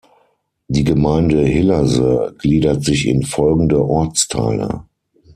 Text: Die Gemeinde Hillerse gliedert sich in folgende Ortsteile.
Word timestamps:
Die 0.67 0.83
Gemeinde 0.83 1.45
Hillerse 1.45 2.33
gliedert 2.39 2.83
sich 2.83 3.05
in 3.07 3.21
folgende 3.21 3.85
Ortsteile. 3.85 4.85